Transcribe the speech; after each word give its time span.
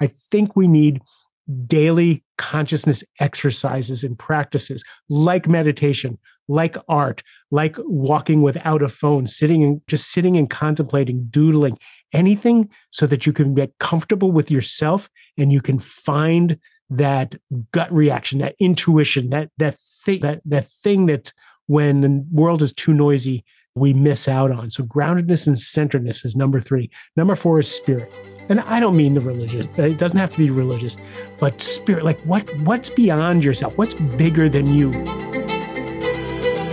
I 0.00 0.08
think 0.30 0.56
we 0.56 0.68
need 0.68 1.00
daily 1.66 2.24
consciousness 2.36 3.02
exercises 3.20 4.04
and 4.04 4.18
practices 4.18 4.84
like 5.08 5.48
meditation, 5.48 6.18
like 6.46 6.76
art, 6.88 7.22
like 7.50 7.76
walking 7.78 8.42
without 8.42 8.82
a 8.82 8.88
phone, 8.88 9.26
sitting 9.26 9.62
and 9.62 9.80
just 9.86 10.10
sitting 10.10 10.36
and 10.36 10.50
contemplating, 10.50 11.26
doodling, 11.30 11.78
anything 12.12 12.68
so 12.90 13.06
that 13.06 13.26
you 13.26 13.32
can 13.32 13.54
get 13.54 13.72
comfortable 13.80 14.30
with 14.30 14.50
yourself 14.50 15.08
and 15.36 15.52
you 15.52 15.60
can 15.60 15.78
find 15.78 16.58
that 16.90 17.34
gut 17.72 17.92
reaction, 17.92 18.38
that 18.38 18.56
intuition, 18.58 19.30
that 19.30 19.50
that 19.58 19.76
thing, 20.04 20.20
that 20.20 20.40
that 20.44 20.68
thing 20.82 21.06
that 21.06 21.32
when 21.66 22.00
the 22.00 22.24
world 22.32 22.62
is 22.62 22.72
too 22.72 22.94
noisy, 22.94 23.44
we 23.74 23.92
miss 23.92 24.28
out 24.28 24.50
on. 24.50 24.70
So 24.70 24.84
groundedness 24.84 25.46
and 25.46 25.58
centeredness 25.58 26.24
is 26.24 26.34
number 26.34 26.60
three. 26.60 26.90
Number 27.16 27.36
four 27.36 27.60
is 27.60 27.70
spirit. 27.70 28.12
And 28.48 28.60
I 28.60 28.80
don't 28.80 28.96
mean 28.96 29.14
the 29.14 29.20
religious. 29.20 29.66
It 29.76 29.98
doesn't 29.98 30.18
have 30.18 30.30
to 30.30 30.38
be 30.38 30.50
religious, 30.50 30.96
but 31.38 31.60
spirit. 31.60 32.04
Like 32.04 32.20
what? 32.22 32.48
What's 32.60 32.90
beyond 32.90 33.44
yourself? 33.44 33.76
What's 33.76 33.94
bigger 33.94 34.48
than 34.48 34.68
you? 34.68 34.90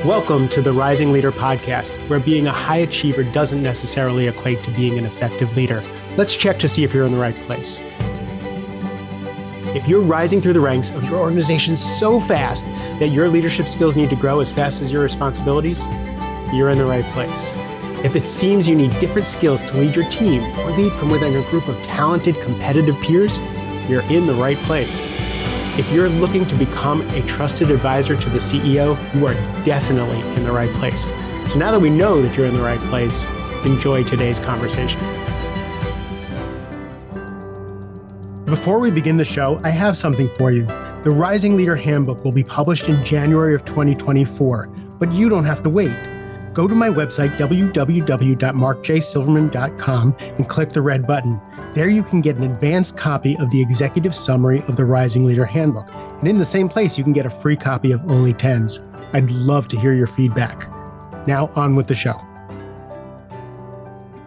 Welcome 0.06 0.48
to 0.50 0.62
the 0.62 0.72
Rising 0.72 1.12
Leader 1.12 1.32
podcast, 1.32 1.92
where 2.10 2.20
being 2.20 2.48
a 2.48 2.52
high 2.52 2.78
achiever 2.78 3.24
doesn't 3.24 3.62
necessarily 3.62 4.28
equate 4.28 4.64
to 4.64 4.72
being 4.72 4.98
an 4.98 5.06
effective 5.06 5.58
leader. 5.58 5.84
Let's 6.16 6.36
check 6.36 6.60
to 6.60 6.68
see 6.68 6.84
if 6.84 6.94
you're 6.94 7.06
in 7.06 7.12
the 7.12 7.18
right 7.18 7.40
place. 7.42 7.82
If 9.76 9.90
you're 9.90 10.02
rising 10.02 10.42
through 10.42 10.54
the 10.54 10.62
ranks 10.62 10.92
of 10.92 11.04
your 11.04 11.20
organization 11.20 11.76
so 11.76 12.22
fast 12.22 12.68
that 12.68 13.10
your 13.12 13.28
leadership 13.28 13.68
skills 13.68 13.98
need 13.98 14.10
to 14.12 14.16
grow 14.16 14.40
as 14.40 14.54
fast 14.54 14.82
as 14.82 14.92
your 14.92 15.02
responsibilities, 15.02 15.86
you're 16.54 16.70
in 16.70 16.78
the 16.78 16.86
right 16.86 17.06
place. 17.12 17.54
If 18.06 18.16
it 18.16 18.28
seems 18.28 18.70
you 18.70 18.76
need 18.76 18.98
different 19.00 19.26
skills 19.26 19.64
to 19.64 19.78
lead 19.78 19.96
your 19.96 20.08
team 20.10 20.44
or 20.60 20.72
lead 20.72 20.94
from 20.94 21.10
within 21.10 21.36
a 21.36 21.50
group 21.50 21.68
of 21.68 21.82
talented, 21.82 22.40
competitive 22.40 22.96
peers, 23.02 23.40
you're 23.90 24.04
in 24.04 24.28
the 24.28 24.36
right 24.36 24.58
place. 24.60 25.02
If 25.80 25.92
you're 25.92 26.08
looking 26.08 26.46
to 26.46 26.56
become 26.56 27.02
a 27.16 27.22
trusted 27.24 27.72
advisor 27.72 28.16
to 28.16 28.30
the 28.30 28.38
CEO, 28.38 28.96
you 29.16 29.26
are 29.26 29.34
definitely 29.64 30.20
in 30.36 30.44
the 30.44 30.52
right 30.52 30.72
place. 30.76 31.06
So 31.52 31.58
now 31.58 31.72
that 31.72 31.80
we 31.80 31.90
know 31.90 32.22
that 32.22 32.38
you're 32.38 32.46
in 32.46 32.54
the 32.54 32.62
right 32.62 32.80
place, 32.82 33.26
enjoy 33.66 34.04
today's 34.04 34.40
conversation. 34.40 35.00
Before 38.46 38.80
we 38.80 38.92
begin 38.92 39.18
the 39.18 39.26
show, 39.26 39.60
I 39.64 39.72
have 39.72 39.98
something 39.98 40.28
for 40.38 40.52
you. 40.52 40.66
The 41.04 41.12
Rising 41.12 41.58
Leader 41.58 41.76
Handbook 41.76 42.24
will 42.24 42.32
be 42.32 42.44
published 42.44 42.88
in 42.88 43.04
January 43.04 43.56
of 43.56 43.66
2024, 43.66 44.68
but 45.00 45.12
you 45.12 45.28
don't 45.28 45.46
have 45.46 45.64
to 45.64 45.70
wait 45.70 46.15
go 46.56 46.68
to 46.68 46.74
my 46.74 46.90
website, 46.90 47.38
www.markjsilverman.com, 47.38 50.16
and 50.20 50.50
click 50.50 50.72
the 50.72 50.82
red 50.82 51.06
button. 51.06 51.40
There 51.76 51.90
you 51.90 52.02
can 52.02 52.22
get 52.22 52.38
an 52.38 52.44
advanced 52.44 52.98
copy 52.98 53.38
of 53.38 53.52
the 53.52 53.62
executive 53.62 54.16
summary 54.16 54.64
of 54.68 54.78
the 54.78 54.86
Rising 54.86 55.26
Leader 55.26 55.46
Handbook. 55.46 55.94
And 55.94 56.28
in 56.28 56.40
the 56.40 56.46
same 56.46 56.70
place, 56.70 56.98
you 56.98 57.04
can 57.04 57.14
get 57.14 57.26
a 57.26 57.30
free 57.30 57.58
copy 57.58 57.92
of 57.92 58.10
Only 58.10 58.34
Tens. 58.34 58.80
I'd 59.14 59.30
love 59.30 59.68
to 59.68 59.80
hear 59.80 59.94
your 59.94 60.08
feedback. 60.08 60.68
Now, 61.28 61.52
on 61.56 61.76
with 61.76 61.88
the 61.88 61.96
show. 61.96 62.20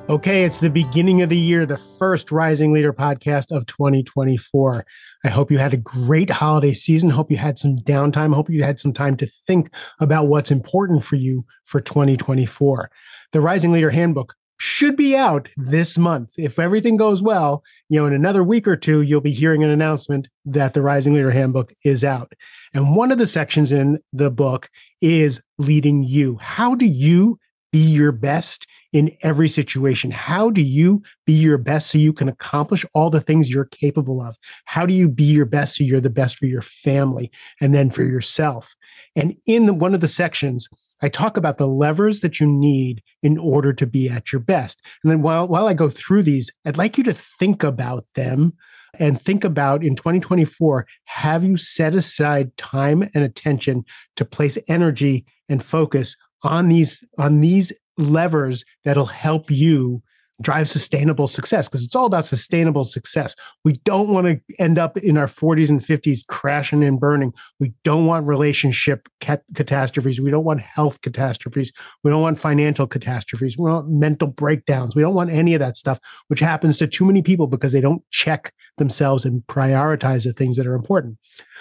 Okay, 0.08 0.44
it's 0.44 0.60
the 0.60 0.70
beginning 0.70 1.20
of 1.20 1.28
the 1.28 1.36
year, 1.36 1.66
the 1.66 1.76
first 1.76 2.32
Rising 2.32 2.72
Leader 2.72 2.94
podcast 2.94 3.54
of 3.54 3.66
2024. 3.66 4.86
I 5.22 5.28
hope 5.28 5.50
you 5.50 5.58
had 5.58 5.74
a 5.74 5.76
great 5.76 6.30
holiday 6.30 6.72
season. 6.72 7.10
Hope 7.10 7.30
you 7.30 7.36
had 7.36 7.58
some 7.58 7.76
downtime. 7.80 8.34
Hope 8.34 8.48
you 8.48 8.64
had 8.64 8.80
some 8.80 8.94
time 8.94 9.18
to 9.18 9.26
think 9.26 9.70
about 10.00 10.28
what's 10.28 10.50
important 10.50 11.04
for 11.04 11.16
you 11.16 11.44
for 11.66 11.82
2024. 11.82 12.90
The 13.32 13.42
Rising 13.42 13.70
Leader 13.70 13.90
Handbook 13.90 14.34
should 14.56 14.96
be 14.96 15.14
out 15.14 15.50
this 15.58 15.98
month. 15.98 16.30
If 16.38 16.58
everything 16.58 16.96
goes 16.96 17.20
well, 17.20 17.62
you 17.90 18.00
know, 18.00 18.06
in 18.06 18.14
another 18.14 18.42
week 18.42 18.66
or 18.66 18.76
two, 18.76 19.02
you'll 19.02 19.20
be 19.20 19.30
hearing 19.30 19.62
an 19.62 19.68
announcement 19.68 20.26
that 20.46 20.72
the 20.72 20.80
Rising 20.80 21.12
Leader 21.12 21.32
Handbook 21.32 21.74
is 21.84 22.02
out. 22.02 22.32
And 22.72 22.96
one 22.96 23.12
of 23.12 23.18
the 23.18 23.26
sections 23.26 23.72
in 23.72 24.00
the 24.14 24.30
book 24.30 24.70
is 25.02 25.42
leading 25.58 26.02
you. 26.02 26.38
How 26.38 26.74
do 26.74 26.86
you 26.86 27.38
be 27.72 27.78
your 27.78 28.12
best 28.12 28.66
in 28.92 29.16
every 29.22 29.48
situation? 29.48 30.10
How 30.10 30.50
do 30.50 30.62
you 30.62 31.02
be 31.26 31.32
your 31.32 31.58
best 31.58 31.90
so 31.90 31.98
you 31.98 32.12
can 32.12 32.28
accomplish 32.28 32.84
all 32.94 33.10
the 33.10 33.20
things 33.20 33.50
you're 33.50 33.66
capable 33.66 34.22
of? 34.22 34.36
How 34.64 34.86
do 34.86 34.94
you 34.94 35.08
be 35.08 35.24
your 35.24 35.44
best 35.44 35.76
so 35.76 35.84
you're 35.84 36.00
the 36.00 36.10
best 36.10 36.38
for 36.38 36.46
your 36.46 36.62
family 36.62 37.30
and 37.60 37.74
then 37.74 37.90
for 37.90 38.02
yourself? 38.02 38.74
And 39.16 39.36
in 39.46 39.66
the, 39.66 39.74
one 39.74 39.94
of 39.94 40.00
the 40.00 40.08
sections, 40.08 40.68
I 41.00 41.08
talk 41.08 41.36
about 41.36 41.58
the 41.58 41.68
levers 41.68 42.20
that 42.20 42.40
you 42.40 42.46
need 42.46 43.02
in 43.22 43.38
order 43.38 43.72
to 43.72 43.86
be 43.86 44.08
at 44.08 44.32
your 44.32 44.40
best. 44.40 44.82
And 45.04 45.12
then 45.12 45.22
while, 45.22 45.46
while 45.46 45.68
I 45.68 45.74
go 45.74 45.88
through 45.88 46.24
these, 46.24 46.50
I'd 46.64 46.76
like 46.76 46.98
you 46.98 47.04
to 47.04 47.12
think 47.12 47.62
about 47.62 48.06
them 48.14 48.54
and 48.98 49.20
think 49.20 49.44
about 49.44 49.84
in 49.84 49.94
2024 49.94 50.86
have 51.04 51.44
you 51.44 51.56
set 51.56 51.94
aside 51.94 52.56
time 52.56 53.02
and 53.14 53.22
attention 53.22 53.84
to 54.16 54.24
place 54.24 54.58
energy 54.68 55.26
and 55.48 55.62
focus 55.62 56.16
on 56.42 56.68
these 56.68 57.02
on 57.18 57.40
these 57.40 57.72
levers 57.96 58.64
that'll 58.84 59.06
help 59.06 59.50
you 59.50 60.02
drive 60.40 60.68
sustainable 60.68 61.26
success 61.26 61.68
because 61.68 61.84
it's 61.84 61.96
all 61.96 62.06
about 62.06 62.24
sustainable 62.24 62.84
success. 62.84 63.34
We 63.64 63.74
don't 63.84 64.08
want 64.08 64.26
to 64.26 64.40
end 64.58 64.78
up 64.78 64.96
in 64.98 65.16
our 65.16 65.26
40s 65.26 65.68
and 65.68 65.80
50s 65.80 66.26
crashing 66.26 66.84
and 66.84 67.00
burning. 67.00 67.32
We 67.58 67.72
don't 67.82 68.06
want 68.06 68.26
relationship 68.26 69.08
cat- 69.20 69.42
catastrophes. 69.54 70.20
We 70.20 70.30
don't 70.30 70.44
want 70.44 70.60
health 70.60 71.00
catastrophes. 71.00 71.72
We 72.04 72.10
don't 72.10 72.22
want 72.22 72.38
financial 72.38 72.86
catastrophes. 72.86 73.58
We 73.58 73.64
don't 73.64 73.74
want 73.74 73.90
mental 73.90 74.28
breakdowns. 74.28 74.94
We 74.94 75.02
don't 75.02 75.14
want 75.14 75.30
any 75.30 75.54
of 75.54 75.60
that 75.60 75.76
stuff, 75.76 75.98
which 76.28 76.40
happens 76.40 76.78
to 76.78 76.86
too 76.86 77.04
many 77.04 77.22
people 77.22 77.48
because 77.48 77.72
they 77.72 77.80
don't 77.80 78.02
check 78.10 78.52
themselves 78.76 79.24
and 79.24 79.42
prioritize 79.48 80.24
the 80.24 80.32
things 80.32 80.56
that 80.56 80.66
are 80.66 80.74
important. 80.74 81.18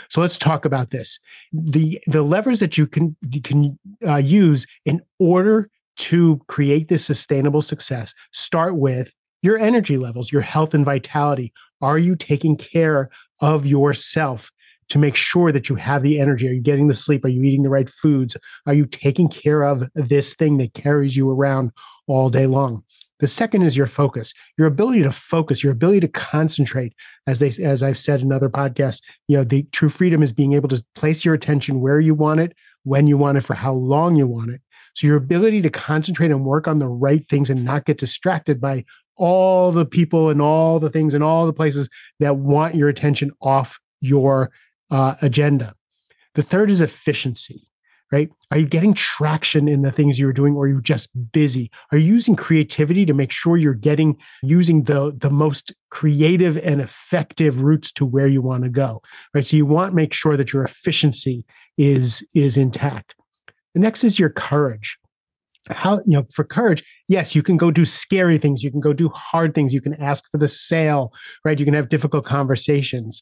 So 0.10 0.22
let's 0.22 0.38
talk 0.38 0.66
about 0.66 0.92
this. 0.92 1.20
The 1.52 2.00
the 2.06 2.22
levers 2.22 2.60
that 2.60 2.78
you 2.78 2.86
can 2.86 3.16
you 3.32 3.42
can 3.42 3.80
uh, 4.08 4.18
use 4.18 4.68
in 4.86 5.02
order 5.20 5.70
to 5.98 6.40
create 6.48 6.88
this 6.88 7.06
sustainable 7.06 7.62
success, 7.62 8.14
start 8.32 8.76
with 8.76 9.14
your 9.42 9.58
energy 9.58 9.98
levels, 9.98 10.32
your 10.32 10.42
health 10.42 10.74
and 10.74 10.86
vitality. 10.86 11.54
Are 11.82 11.98
you 11.98 12.16
taking 12.16 12.58
care 12.58 13.10
of 13.40 13.66
yourself 13.66 14.52
to 14.90 14.98
make 14.98 15.16
sure 15.16 15.52
that 15.52 15.70
you 15.70 15.76
have 15.76 16.02
the 16.02 16.20
energy? 16.20 16.48
Are 16.48 16.54
you 16.54 16.62
getting 16.62 16.88
the 16.88 16.94
sleep? 16.94 17.26
Are 17.26 17.30
you 17.30 17.44
eating 17.44 17.64
the 17.64 17.70
right 17.70 17.90
foods? 17.90 18.38
Are 18.66 18.74
you 18.74 18.86
taking 18.86 19.28
care 19.28 19.64
of 19.64 19.84
this 19.96 20.34
thing 20.34 20.58
that 20.58 20.74
carries 20.74 21.16
you 21.16 21.30
around 21.30 21.72
all 22.08 22.30
day 22.30 22.48
long? 22.48 22.84
The 23.20 23.28
second 23.28 23.64
is 23.64 23.76
your 23.76 23.88
focus, 23.88 24.32
your 24.58 24.68
ability 24.68 25.02
to 25.02 25.12
focus, 25.12 25.64
your 25.64 25.74
ability 25.74 26.02
to 26.02 26.08
concentrate. 26.08 26.94
As 27.26 27.40
they, 27.40 27.48
as 27.64 27.82
I've 27.82 27.98
said 27.98 28.22
in 28.22 28.32
other 28.32 28.50
podcasts, 28.50 29.02
you 29.28 29.38
know, 29.38 29.44
the 29.44 29.64
true 29.72 29.90
freedom 29.90 30.22
is 30.22 30.32
being 30.32 30.54
able 30.54 30.70
to 30.70 30.84
place 30.94 31.26
your 31.26 31.34
attention 31.34 31.82
where 31.82 32.00
you 32.00 32.14
want 32.14 32.42
it, 32.42 32.54
when 32.84 33.08
you 33.08 33.18
want 33.18 33.40
it, 33.40 33.42
for 33.42 33.56
how 33.56 33.74
long 33.74 34.16
you 34.16 34.28
want 34.28 34.52
it. 34.52 34.62
So 34.98 35.06
your 35.06 35.18
ability 35.18 35.62
to 35.62 35.70
concentrate 35.70 36.32
and 36.32 36.44
work 36.44 36.68
on 36.68 36.80
the 36.80 36.88
right 36.88 37.24
things 37.30 37.52
and 37.52 37.64
not 37.64 37.86
get 37.86 38.00
distracted 38.00 38.60
by 38.60 38.84
all 39.16 39.72
the 39.72 39.86
people 39.86 40.32
and 40.32 40.42
all 40.42 40.80
the 40.80 40.90
things 40.90 41.14
and 41.14 41.24
all 41.24 41.46
the 41.46 41.54
places 41.54 41.88
that 42.20 42.38
want 42.38 42.74
your 42.74 42.90
attention 42.90 43.30
off 43.40 43.78
your 44.02 44.50
uh, 44.90 45.14
agenda. 45.22 45.76
The 46.34 46.42
third 46.42 46.72
is 46.72 46.82
efficiency, 46.82 47.68
right? 48.12 48.32
Are 48.50 48.58
you 48.58 48.66
getting 48.66 48.96
traction 48.96 49.68
in 49.68 49.84
the 49.84 49.92
things 49.92 50.18
you're 50.18 50.34
doing 50.34 50.56
or 50.56 50.64
are 50.64 50.68
you 50.68 50.82
just 50.82 51.10
busy? 51.32 51.70
Are 51.92 52.00
you 52.00 52.16
using 52.16 52.36
creativity 52.36 53.06
to 53.06 53.14
make 53.14 53.32
sure 53.32 53.56
you're 53.56 53.76
getting 53.76 54.18
using 54.42 54.86
the, 54.86 55.16
the 55.16 55.30
most 55.30 55.76
creative 55.92 56.58
and 56.58 56.82
effective 56.82 57.62
routes 57.62 57.92
to 57.92 58.06
where 58.06 58.28
you 58.28 58.42
want 58.42 58.64
to 58.64 58.70
go, 58.70 59.04
right? 59.36 59.46
So 59.46 59.58
you 59.58 59.68
want 59.68 59.92
to 59.92 59.96
make 59.96 60.14
sure 60.14 60.36
that 60.38 60.54
your 60.54 60.64
efficiency 60.64 61.46
is, 61.78 62.26
is 62.34 62.58
intact. 62.58 63.14
The 63.78 63.82
next 63.82 64.04
is 64.04 64.18
your 64.18 64.32
courage. 64.32 64.98
How, 65.70 65.98
you 65.98 66.18
know, 66.18 66.26
for 66.34 66.44
courage, 66.44 66.84
yes, 67.08 67.36
you 67.36 67.44
can 67.44 67.58
go 67.58 67.70
do 67.70 67.86
scary 67.86 68.40
things. 68.40 68.64
You 68.64 68.72
can 68.72 68.80
go 68.80 68.92
do 68.92 69.08
hard 69.10 69.54
things. 69.54 69.72
You 69.72 69.82
can 69.82 69.94
ask 70.02 70.24
for 70.32 70.40
the 70.40 70.48
sale, 70.48 71.14
right? 71.46 71.60
You 71.60 71.64
can 71.64 71.76
have 71.76 71.88
difficult 71.88 72.26
conversations. 72.26 73.22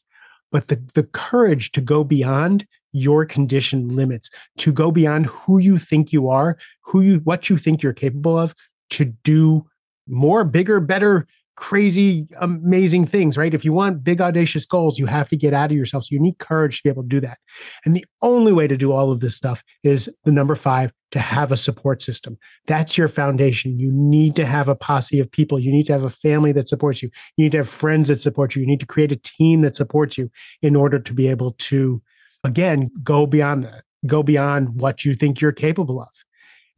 But 0.50 0.68
the, 0.68 0.82
the 0.94 1.02
courage 1.02 1.72
to 1.72 1.82
go 1.82 2.04
beyond 2.04 2.66
your 2.92 3.26
condition 3.26 3.94
limits, 3.94 4.30
to 4.56 4.72
go 4.72 4.90
beyond 4.90 5.26
who 5.26 5.58
you 5.58 5.76
think 5.76 6.10
you 6.10 6.30
are, 6.30 6.56
who 6.80 7.02
you, 7.02 7.16
what 7.24 7.50
you 7.50 7.58
think 7.58 7.82
you're 7.82 7.92
capable 7.92 8.38
of, 8.38 8.54
to 8.90 9.04
do 9.04 9.62
more, 10.08 10.42
bigger, 10.42 10.80
better, 10.80 11.26
crazy, 11.56 12.28
amazing 12.38 13.06
things, 13.06 13.36
right? 13.36 13.54
If 13.54 13.64
you 13.64 13.72
want 13.72 14.04
big, 14.04 14.20
audacious 14.20 14.66
goals, 14.66 14.98
you 14.98 15.06
have 15.06 15.28
to 15.28 15.36
get 15.36 15.54
out 15.54 15.70
of 15.70 15.76
yourself. 15.76 16.04
So 16.04 16.08
you 16.10 16.20
need 16.20 16.38
courage 16.38 16.76
to 16.76 16.82
be 16.84 16.90
able 16.90 17.02
to 17.02 17.08
do 17.08 17.20
that. 17.20 17.38
And 17.84 17.96
the 17.96 18.04
only 18.22 18.52
way 18.52 18.66
to 18.66 18.76
do 18.76 18.92
all 18.92 19.10
of 19.10 19.20
this 19.20 19.34
stuff 19.34 19.64
is 19.82 20.08
the 20.24 20.32
number 20.32 20.54
five 20.54 20.92
to 21.12 21.18
have 21.18 21.50
a 21.50 21.56
support 21.56 22.02
system. 22.02 22.36
That's 22.66 22.98
your 22.98 23.08
foundation. 23.08 23.78
You 23.78 23.90
need 23.90 24.36
to 24.36 24.44
have 24.44 24.68
a 24.68 24.74
posse 24.74 25.18
of 25.18 25.30
people. 25.30 25.58
You 25.58 25.72
need 25.72 25.86
to 25.86 25.92
have 25.92 26.04
a 26.04 26.10
family 26.10 26.52
that 26.52 26.68
supports 26.68 27.02
you. 27.02 27.10
You 27.36 27.44
need 27.44 27.52
to 27.52 27.58
have 27.58 27.68
friends 27.68 28.08
that 28.08 28.20
support 28.20 28.54
you. 28.54 28.60
You 28.60 28.68
need 28.68 28.80
to 28.80 28.86
create 28.86 29.12
a 29.12 29.16
team 29.16 29.62
that 29.62 29.76
supports 29.76 30.18
you 30.18 30.30
in 30.62 30.76
order 30.76 30.98
to 30.98 31.12
be 31.14 31.28
able 31.28 31.52
to, 31.52 32.02
again, 32.44 32.90
go 33.02 33.24
beyond 33.24 33.64
that, 33.64 33.84
go 34.06 34.22
beyond 34.22 34.80
what 34.80 35.04
you 35.04 35.14
think 35.14 35.40
you're 35.40 35.52
capable 35.52 36.00
of. 36.00 36.08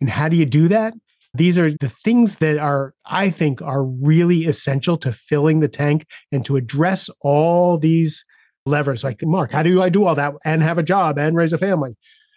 And 0.01 0.09
how 0.09 0.29
do 0.29 0.37
you 0.37 0.47
do 0.47 0.69
that? 0.69 0.95
These 1.39 1.59
are 1.59 1.71
the 1.71 1.89
things 1.89 2.37
that 2.39 2.59
are, 2.59 2.95
I 3.07 3.31
think, 3.31 3.63
are 3.63 3.85
really 3.85 4.47
essential 4.47 4.97
to 4.99 5.13
filling 5.13 5.61
the 5.61 5.69
tank 5.69 6.07
and 6.33 6.45
to 6.45 6.57
address 6.57 7.09
all 7.21 7.79
these 7.79 8.25
levers. 8.67 9.05
Like, 9.05 9.21
Mark, 9.23 9.53
how 9.53 9.63
do 9.63 9.81
I 9.81 9.89
do 9.89 10.05
all 10.05 10.15
that 10.15 10.35
and 10.45 10.63
have 10.63 10.79
a 10.79 10.83
job 10.83 11.19
and 11.19 11.37
raise 11.37 11.53
a 11.53 11.59
family? 11.59 11.97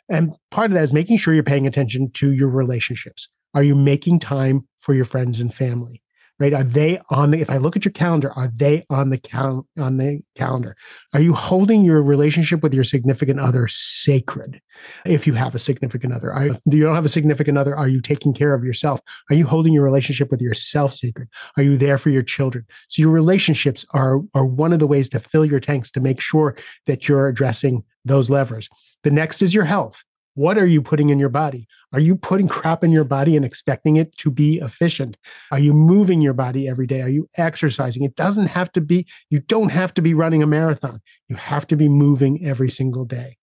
And 0.09 0.33
part 0.51 0.71
of 0.71 0.75
that 0.75 0.83
is 0.83 0.93
making 0.93 1.17
sure 1.17 1.33
you're 1.33 1.43
paying 1.43 1.67
attention 1.67 2.11
to 2.15 2.31
your 2.31 2.49
relationships. 2.49 3.27
Are 3.53 3.63
you 3.63 3.75
making 3.75 4.19
time 4.19 4.67
for 4.81 4.93
your 4.93 5.05
friends 5.05 5.39
and 5.39 5.53
family? 5.53 6.01
Right? 6.41 6.53
Are 6.55 6.63
they 6.63 6.99
on 7.11 7.29
the? 7.29 7.39
If 7.39 7.51
I 7.51 7.57
look 7.57 7.77
at 7.77 7.85
your 7.85 7.91
calendar, 7.91 8.31
are 8.33 8.49
they 8.53 8.83
on 8.89 9.11
the 9.11 9.19
cal 9.19 9.67
on 9.77 9.97
the 9.97 10.21
calendar? 10.35 10.75
Are 11.13 11.21
you 11.21 11.33
holding 11.33 11.83
your 11.83 12.01
relationship 12.01 12.63
with 12.63 12.73
your 12.73 12.83
significant 12.83 13.39
other 13.39 13.67
sacred? 13.67 14.59
If 15.05 15.27
you 15.27 15.33
have 15.33 15.53
a 15.53 15.59
significant 15.59 16.13
other, 16.13 16.33
are, 16.33 16.49
do 16.67 16.77
you 16.77 16.83
don't 16.83 16.95
have 16.95 17.05
a 17.05 17.09
significant 17.09 17.59
other? 17.59 17.77
Are 17.77 17.87
you 17.87 18.01
taking 18.01 18.33
care 18.33 18.55
of 18.55 18.63
yourself? 18.63 18.99
Are 19.29 19.35
you 19.35 19.45
holding 19.45 19.71
your 19.71 19.83
relationship 19.83 20.31
with 20.31 20.41
yourself 20.41 20.93
sacred? 20.93 21.29
Are 21.57 21.63
you 21.63 21.77
there 21.77 21.99
for 21.99 22.09
your 22.09 22.23
children? 22.23 22.65
So 22.89 23.03
your 23.03 23.11
relationships 23.11 23.85
are 23.91 24.19
are 24.33 24.45
one 24.45 24.73
of 24.73 24.79
the 24.79 24.87
ways 24.87 25.09
to 25.09 25.19
fill 25.19 25.45
your 25.45 25.59
tanks 25.59 25.91
to 25.91 25.99
make 25.99 26.19
sure 26.19 26.57
that 26.87 27.07
you're 27.07 27.27
addressing 27.27 27.83
those 28.03 28.31
levers. 28.31 28.67
The 29.03 29.11
next 29.11 29.43
is 29.43 29.53
your 29.53 29.65
health. 29.65 30.03
What 30.35 30.57
are 30.57 30.65
you 30.65 30.81
putting 30.81 31.09
in 31.09 31.19
your 31.19 31.29
body? 31.29 31.67
Are 31.93 31.99
you 31.99 32.15
putting 32.15 32.47
crap 32.47 32.83
in 32.83 32.91
your 32.91 33.03
body 33.03 33.35
and 33.35 33.43
expecting 33.43 33.97
it 33.97 34.15
to 34.17 34.31
be 34.31 34.59
efficient? 34.59 35.17
Are 35.51 35.59
you 35.59 35.73
moving 35.73 36.21
your 36.21 36.33
body 36.33 36.69
every 36.69 36.87
day? 36.87 37.01
Are 37.01 37.09
you 37.09 37.29
exercising? 37.37 38.03
It 38.03 38.15
doesn't 38.15 38.47
have 38.47 38.71
to 38.73 38.81
be, 38.81 39.05
you 39.29 39.41
don't 39.41 39.71
have 39.71 39.93
to 39.95 40.01
be 40.01 40.13
running 40.13 40.41
a 40.41 40.47
marathon. 40.47 41.01
You 41.27 41.35
have 41.35 41.67
to 41.67 41.75
be 41.75 41.89
moving 41.89 42.45
every 42.45 42.69
single 42.69 43.03
day. 43.03 43.37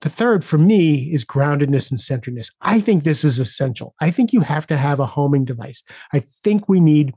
The 0.00 0.08
third 0.08 0.44
for 0.44 0.58
me 0.58 1.12
is 1.12 1.24
groundedness 1.24 1.90
and 1.90 2.00
centeredness. 2.00 2.50
I 2.60 2.80
think 2.80 3.04
this 3.04 3.22
is 3.22 3.38
essential. 3.38 3.94
I 4.00 4.10
think 4.10 4.32
you 4.32 4.40
have 4.40 4.66
to 4.68 4.76
have 4.76 4.98
a 4.98 5.06
homing 5.06 5.44
device. 5.44 5.82
I 6.12 6.24
think 6.42 6.68
we 6.68 6.80
need 6.80 7.14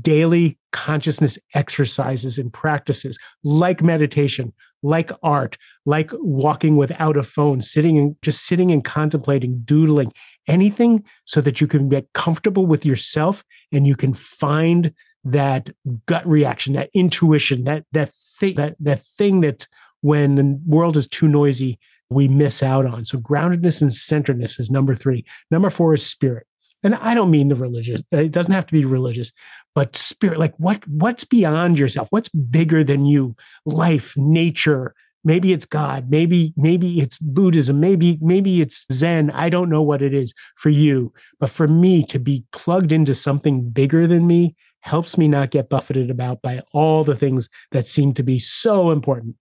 daily 0.00 0.58
consciousness 0.72 1.38
exercises 1.54 2.38
and 2.38 2.52
practices 2.52 3.18
like 3.42 3.82
meditation, 3.82 4.52
like 4.82 5.10
art, 5.22 5.56
like 5.86 6.10
walking 6.14 6.76
without 6.76 7.16
a 7.16 7.22
phone, 7.22 7.60
sitting 7.60 7.98
and 7.98 8.16
just 8.22 8.46
sitting 8.46 8.70
and 8.70 8.84
contemplating, 8.84 9.60
doodling, 9.64 10.12
anything 10.46 11.02
so 11.24 11.40
that 11.40 11.60
you 11.60 11.66
can 11.66 11.88
get 11.88 12.12
comfortable 12.12 12.66
with 12.66 12.84
yourself 12.84 13.44
and 13.72 13.86
you 13.86 13.96
can 13.96 14.14
find 14.14 14.92
that 15.24 15.70
gut 16.06 16.26
reaction, 16.26 16.74
that 16.74 16.90
intuition, 16.94 17.64
that 17.64 17.84
that 17.92 18.12
thing, 18.38 18.54
that 18.56 18.76
that 18.80 19.02
thing 19.16 19.40
that 19.40 19.66
when 20.02 20.34
the 20.34 20.60
world 20.66 20.96
is 20.96 21.08
too 21.08 21.28
noisy, 21.28 21.78
we 22.10 22.28
miss 22.28 22.62
out 22.62 22.84
on. 22.84 23.04
So 23.04 23.18
groundedness 23.18 23.80
and 23.80 23.92
centeredness 23.92 24.60
is 24.60 24.70
number 24.70 24.94
three. 24.94 25.24
Number 25.50 25.70
four 25.70 25.94
is 25.94 26.04
spirit. 26.04 26.46
And 26.84 26.94
I 26.96 27.14
don't 27.14 27.30
mean 27.30 27.48
the 27.48 27.56
religious. 27.56 28.02
It 28.12 28.30
doesn't 28.30 28.52
have 28.52 28.66
to 28.66 28.72
be 28.72 28.84
religious, 28.84 29.32
but 29.74 29.96
spirit 29.96 30.38
like 30.38 30.54
what 30.58 30.86
what's 30.86 31.24
beyond 31.24 31.78
yourself? 31.78 32.08
What's 32.10 32.28
bigger 32.28 32.84
than 32.84 33.06
you? 33.06 33.34
Life 33.64 34.14
nature 34.16 34.94
maybe 35.26 35.54
it's 35.54 35.64
god 35.64 36.10
maybe 36.10 36.52
maybe 36.54 37.00
it's 37.00 37.16
buddhism 37.16 37.80
maybe 37.80 38.18
maybe 38.20 38.60
it's 38.60 38.84
zen 38.92 39.30
i 39.30 39.48
don't 39.48 39.70
know 39.70 39.80
what 39.80 40.02
it 40.02 40.12
is 40.12 40.34
for 40.64 40.70
you. 40.70 41.12
But 41.38 41.50
for 41.50 41.68
me 41.68 42.04
to 42.06 42.18
be 42.18 42.44
plugged 42.52 42.90
into 42.90 43.14
something 43.14 43.68
bigger 43.68 44.06
than 44.06 44.26
me 44.26 44.56
helps 44.80 45.18
me 45.18 45.28
not 45.28 45.50
get 45.50 45.68
buffeted 45.68 46.10
about 46.10 46.40
by 46.40 46.62
all 46.72 47.04
the 47.04 47.16
things 47.16 47.50
that 47.72 47.86
seem 47.86 48.14
to 48.14 48.22
be 48.22 48.38
so 48.38 48.90
important. 48.90 49.36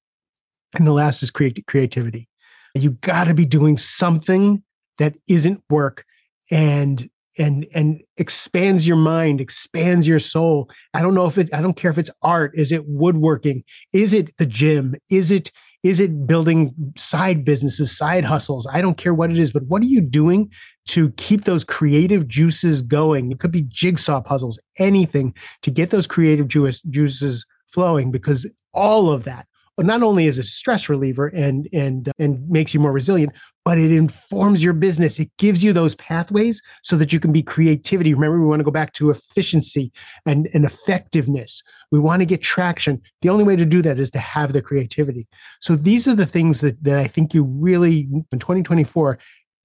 And 0.76 0.86
the 0.86 0.92
last 0.92 1.24
is 1.24 1.32
create, 1.32 1.66
creativity. 1.66 2.28
You 2.76 2.92
got 2.92 3.26
to 3.26 3.34
be 3.34 3.46
doing 3.46 3.78
something 3.78 4.64
that 4.98 5.16
isn't 5.28 5.64
work 5.70 6.06
and 6.52 7.10
and 7.38 7.66
and 7.74 8.02
expands 8.18 8.88
your 8.88 8.98
mind 8.98 9.42
expands 9.42 10.08
your 10.08 10.20
soul. 10.20 10.70
I 10.94 11.02
don't 11.02 11.14
know 11.14 11.26
if 11.26 11.38
it 11.38 11.54
i 11.54 11.62
don't 11.62 11.76
care 11.76 11.92
if 11.92 11.98
it's 11.98 12.12
art. 12.22 12.52
Is 12.56 12.72
it 12.72 12.88
woodworking? 12.88 13.64
Is 13.94 14.14
it 14.14 14.36
the 14.38 14.46
gym? 14.46 14.96
Is 15.10 15.32
it 15.32 15.52
is 15.84 16.00
it 16.00 16.26
building 16.26 16.74
side 16.96 17.44
businesses 17.44 17.96
side 17.96 18.24
hustles? 18.24 18.68
I 18.72 18.82
don't 18.82 18.98
care 18.98 19.14
what 19.14 19.32
it 19.32 19.38
is 19.38 19.52
but 19.52 19.64
what 19.64 19.82
are 19.82 19.88
you 19.88 20.02
doing 20.02 20.52
to 20.88 21.12
keep 21.12 21.46
those 21.46 21.64
creative 21.64 22.28
juices 22.28 22.82
going? 22.82 23.32
It 23.32 23.40
could 23.40 23.52
be 23.52 23.64
jigsaw 23.64 24.22
puzzles 24.22 24.60
anything 24.78 25.34
to 25.62 25.72
get 25.72 25.90
those 25.90 26.08
creative 26.08 26.48
juice, 26.48 26.82
juices 26.82 27.46
flowing 27.68 28.12
because 28.12 28.50
all 28.74 29.12
of 29.12 29.24
that 29.24 29.48
not 29.80 30.04
only 30.04 30.28
is 30.28 30.38
a 30.38 30.44
stress 30.44 30.88
reliever 30.88 31.28
and 31.28 31.68
and 31.74 32.12
and 32.20 32.48
makes 32.48 32.74
you 32.74 32.80
more 32.80 32.92
resilient 32.92 33.34
but 33.66 33.78
it 33.78 33.92
informs 33.92 34.62
your 34.62 34.74
business. 34.74 35.20
It 35.20 35.30
gives 35.38 35.64
you 35.64 35.72
those 35.72 35.96
pathways 35.96 36.62
so 36.82 36.98
that 36.98 37.14
you 37.14 37.20
can 37.20 37.32
be 37.32 37.42
creativity. 37.42 38.14
Remember 38.14 38.40
we 38.40 38.48
want 38.48 38.60
to 38.60 38.66
go 38.66 38.72
back 38.72 38.94
to 38.94 39.10
efficiency 39.10 39.92
and, 40.26 40.50
and 40.54 40.66
effectiveness. 40.66 41.64
We 41.92 42.00
want 42.00 42.22
to 42.22 42.26
get 42.26 42.42
traction. 42.42 43.02
The 43.22 43.30
only 43.30 43.44
way 43.44 43.56
to 43.56 43.66
do 43.66 43.82
that 43.82 44.00
is 44.00 44.12
to 44.12 44.20
have 44.20 44.54
the 44.54 44.62
creativity. 44.62 45.28
So 45.62 45.76
these 45.76 46.08
are 46.08 46.16
the 46.16 46.26
things 46.26 46.62
that, 46.62 46.84
that 46.84 46.98
i 46.98 47.08
think 47.08 47.34
you 47.34 47.44
really 47.44 48.08
in 48.32 48.40
2024 48.40 49.18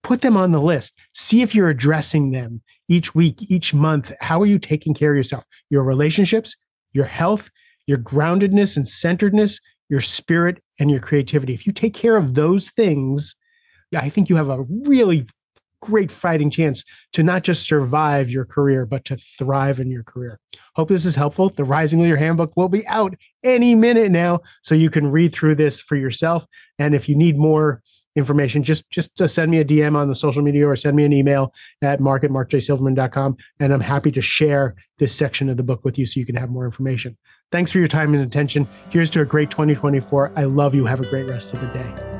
put 0.04 0.20
them 0.20 0.36
on 0.36 0.52
the 0.52 0.60
list. 0.60 0.94
See 1.14 1.42
if 1.42 1.54
you're 1.54 1.68
addressing 1.68 2.30
them 2.30 2.62
each 2.88 3.14
week 3.14 3.50
each 3.50 3.74
month. 3.74 4.12
How 4.20 4.40
are 4.40 4.46
you 4.46 4.58
taking 4.58 4.94
care 4.94 5.10
of 5.10 5.16
yourself? 5.16 5.44
Your 5.70 5.82
relationships 5.82 6.56
your 6.94 7.04
health 7.04 7.50
your 7.86 7.98
groundedness 7.98 8.76
and 8.76 8.86
centeredness 8.86 9.60
your 9.88 10.00
spirit, 10.00 10.62
and 10.78 10.90
your 10.90 11.00
creativity. 11.00 11.54
If 11.54 11.66
you 11.66 11.72
take 11.72 11.94
care 11.94 12.16
of 12.16 12.34
those 12.34 12.70
things, 12.70 13.34
I 13.94 14.08
think 14.08 14.29
you 14.29 14.37
have 14.37 14.50
a 14.50 14.62
really 14.62 15.26
great 15.81 16.11
fighting 16.11 16.50
chance 16.50 16.85
to 17.12 17.23
not 17.23 17.43
just 17.43 17.67
survive 17.67 18.31
your 18.31 18.44
career, 18.44 18.85
but 18.85 19.05
to 19.06 19.17
thrive 19.17 19.81
in 19.81 19.90
your 19.90 20.02
career. 20.02 20.38
Hope 20.75 20.88
this 20.88 21.05
is 21.05 21.14
helpful. 21.14 21.50
The 21.50 21.64
Rising 21.64 22.00
Leader 22.00 22.17
Handbook 22.17 22.52
will 22.56 22.69
be 22.69 22.87
out 22.87 23.14
any 23.43 23.75
minute 23.75 24.11
now, 24.11 24.40
so 24.62 24.75
you 24.75 24.90
can 24.90 25.11
read 25.11 25.32
through 25.32 25.55
this 25.55 25.81
for 25.81 25.96
yourself. 25.96 26.46
And 26.79 26.94
if 26.94 27.08
you 27.08 27.17
need 27.17 27.38
more 27.38 27.82
information, 28.17 28.62
just 28.62 28.88
just 28.90 29.20
uh, 29.20 29.29
send 29.29 29.50
me 29.50 29.58
a 29.58 29.64
DM 29.64 29.96
on 29.96 30.08
the 30.08 30.14
social 30.14 30.43
media 30.43 30.67
or 30.67 30.76
send 30.76 30.96
me 30.96 31.05
an 31.05 31.12
email 31.12 31.52
at 31.82 32.00
mark 32.00 32.25
at 32.25 32.31
markjsilverman.com. 32.31 33.37
And 33.61 33.73
I'm 33.73 33.81
happy 33.81 34.11
to 34.12 34.20
share 34.20 34.75
this 34.99 35.14
section 35.14 35.49
of 35.49 35.56
the 35.56 35.62
book 35.62 35.85
with 35.85 35.99
you 35.99 36.06
so 36.06 36.19
you 36.20 36.26
can 36.26 36.37
have 36.37 36.50
more 36.50 36.64
information. 36.64 37.17
Thanks 37.50 37.73
for 37.73 37.79
your 37.79 37.88
time 37.88 38.12
and 38.14 38.23
attention. 38.23 38.69
Here's 38.90 39.11
to 39.11 39.23
a 39.23 39.25
great 39.25 39.50
2024. 39.50 40.32
I 40.37 40.44
love 40.44 40.75
you. 40.75 40.85
Have 40.85 41.00
a 41.00 41.08
great 41.08 41.29
rest 41.29 41.55
of 41.55 41.61
the 41.61 41.69
day. 41.69 42.17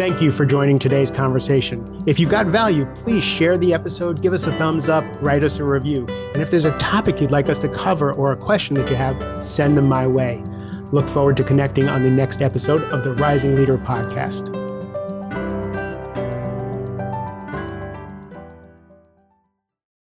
Thank 0.00 0.22
you 0.22 0.32
for 0.32 0.46
joining 0.46 0.78
today's 0.78 1.10
conversation. 1.10 1.84
If 2.06 2.18
you 2.18 2.26
got 2.26 2.46
value, 2.46 2.86
please 2.94 3.22
share 3.22 3.58
the 3.58 3.74
episode, 3.74 4.22
give 4.22 4.32
us 4.32 4.46
a 4.46 4.52
thumbs 4.52 4.88
up, 4.88 5.04
write 5.20 5.44
us 5.44 5.58
a 5.58 5.64
review. 5.64 6.06
And 6.32 6.40
if 6.40 6.50
there's 6.50 6.64
a 6.64 6.74
topic 6.78 7.20
you'd 7.20 7.30
like 7.30 7.50
us 7.50 7.58
to 7.58 7.68
cover 7.68 8.14
or 8.14 8.32
a 8.32 8.36
question 8.36 8.76
that 8.76 8.88
you 8.88 8.96
have, 8.96 9.42
send 9.42 9.76
them 9.76 9.90
my 9.90 10.06
way. 10.06 10.42
Look 10.90 11.06
forward 11.06 11.36
to 11.36 11.44
connecting 11.44 11.90
on 11.90 12.02
the 12.02 12.10
next 12.10 12.40
episode 12.40 12.82
of 12.84 13.04
the 13.04 13.12
Rising 13.12 13.56
Leader 13.56 13.76
podcast. 13.76 14.59